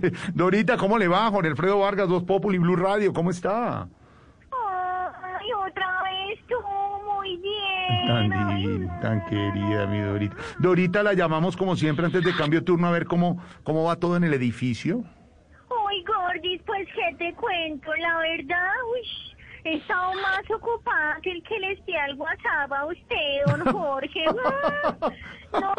[0.34, 1.30] Dorita, ¿cómo le va?
[1.30, 3.88] Jorge Alfredo Vargas, Dos Populi, Blue Radio, ¿cómo está?
[4.52, 6.54] Ay, otra vez tú,
[7.14, 8.06] muy bien.
[8.06, 10.36] Tan, di- tan querida, mi Dorita.
[10.58, 13.96] Dorita la llamamos como siempre antes de cambio de turno a ver cómo, cómo va
[13.96, 14.98] todo en el edificio.
[15.70, 19.08] Uy, Gordis, pues qué te cuento, la verdad, uy,
[19.64, 24.24] he estado más ocupada que el que le esté al WhatsApp a usted, don Jorge.
[24.44, 24.94] Ah,
[25.60, 25.74] No,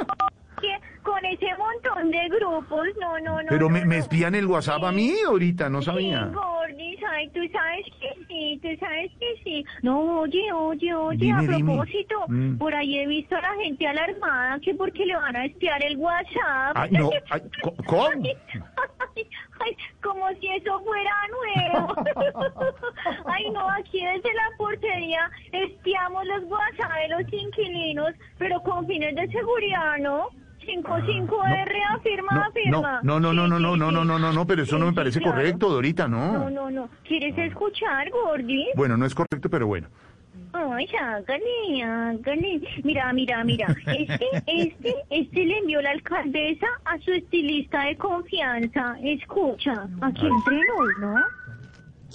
[0.61, 3.38] que con ese montón de grupos, no, no, no.
[3.49, 6.25] Pero me, me espían el WhatsApp a mí, Dorita, no sabía.
[6.25, 9.65] Gordis, ay, tú sabes que sí, tú sabes que sí.
[9.81, 11.73] No, oye, oye, oye, Dime, a dime.
[11.73, 12.57] propósito, Mm.
[12.57, 15.97] por ahí he visto a la gente alarmada que porque le van a espiar el
[15.97, 16.73] WhatsApp.
[16.75, 18.09] Ay, no, ay, co- ¿cómo?
[19.61, 21.11] Ay, como si eso fuera
[21.73, 21.93] nuevo.
[23.25, 29.15] Ay, no, aquí desde la portería espiamos los WhatsApp de los inquilinos, pero con fines
[29.15, 30.29] de seguridad, ¿no?
[30.59, 32.97] 55R afirma, afirma.
[32.97, 34.93] Ah, No, no, no, no, no, no, no, no, no, no, pero eso no me
[34.93, 36.49] parece correcto, Dorita, No, no.
[36.49, 36.89] no, no.
[37.07, 38.67] ¿Quieres escuchar, Gordy?
[38.75, 39.87] Bueno, no es correcto, pero bueno.
[40.53, 42.61] Ay, hágale, hágale.
[42.83, 43.67] Mira, mira, mira.
[43.85, 48.95] Este, este, este le envió la alcaldesa a su estilista de confianza.
[49.03, 51.15] Escucha, aquí entre nos, ¿no?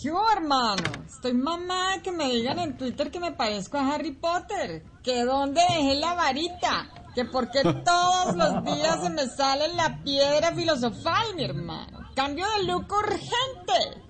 [0.00, 0.82] ¿Qué hubo, hermano?
[1.06, 4.82] Estoy mamá que me digan en Twitter que me parezco a Harry Potter.
[5.04, 6.88] Que dónde dejé la varita.
[7.14, 12.10] Que porque todos los días se me sale la piedra filosofal, mi hermano.
[12.16, 14.02] Cambio de look urgente.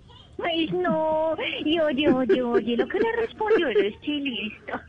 [0.42, 1.36] Ay, no.
[1.64, 4.84] Y oye, oye, oye, lo que le respondió el estilista.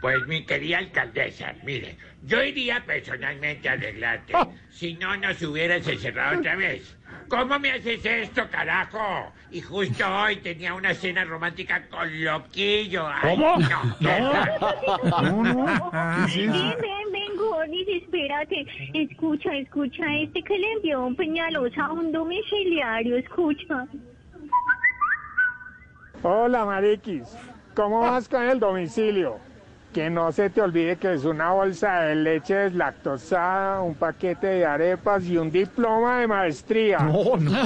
[0.00, 4.32] Pues mi querida alcaldesa, mire, yo iría personalmente a arreglarte.
[4.70, 6.96] Si no nos hubieras encerrado otra vez.
[7.30, 9.32] ¿Cómo me haces esto, carajo?
[9.52, 13.06] Y justo hoy tenía una cena romántica con Loquillo.
[13.06, 13.56] Ay, ¿Cómo?
[13.56, 15.32] No, qué raro.
[15.32, 15.90] No, no.
[15.92, 16.52] ¿qué es eso?
[16.52, 18.66] Ven, ven, Gordis, espérate.
[18.94, 23.86] Escucha, escucha, este que le envió un Peñalosa a un domiciliario, escucha.
[26.24, 27.36] Hola, Mariquis.
[27.76, 29.38] ¿Cómo vas con el domicilio?
[29.92, 34.64] Que no se te olvide que es una bolsa de leche deslactosada, un paquete de
[34.64, 36.98] arepas y un diploma de maestría.
[37.00, 37.50] No, no.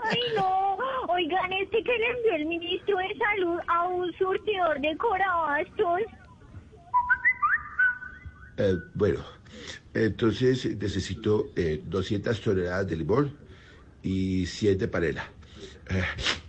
[0.00, 0.76] Ay, no.
[1.08, 6.00] Oigan, este que le envió el ministro de Salud a un surtidor de corabastos.
[8.56, 9.20] Eh, bueno,
[9.94, 13.36] entonces necesito eh, 200 toneladas de limón
[14.02, 15.24] y 100 de panela.
[15.90, 16.04] Eh,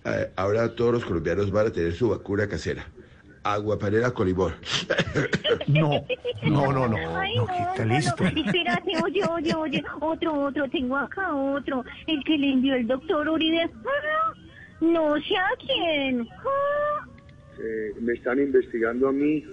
[0.05, 2.85] eh, ahora todos los colombianos van a tener su vacuna casera.
[3.43, 4.53] Agua panela con limón.
[5.67, 6.03] No,
[6.43, 7.17] no, no, no.
[7.19, 8.23] Ay, No, no, ¿qué tal no, esto?
[8.23, 8.29] no.
[8.29, 9.83] Espérate, oye, oye, oye.
[9.99, 11.83] Otro, otro, tengo acá otro.
[12.07, 13.63] El que le envió el doctor Uribe.
[13.63, 14.33] Ah,
[14.81, 16.27] No sé a quién.
[16.31, 17.05] Ah.
[17.63, 19.43] eh, me están investigando a mí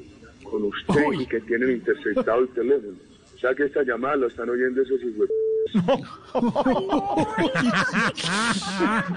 [0.42, 1.22] con usted Uy.
[1.22, 2.94] y que tienen interceptado el teléfono.
[3.34, 5.28] O sea que esta llamada la están oyendo esos hijos.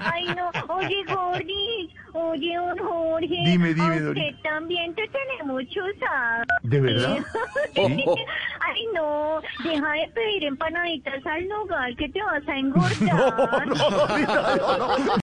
[0.04, 0.50] Ay, no.
[0.74, 1.90] Oye, Gordis.
[2.14, 3.42] Oye, don Jorge.
[3.44, 6.44] Dime, dime, a usted también te tenemos chuzado.
[6.62, 7.18] ¿De verdad?
[7.74, 9.40] Ay, no.
[9.64, 13.00] Deja de pedir empanaditas al nogal que te vas a engordar.
[13.00, 15.14] No, no, Dorita, no, no.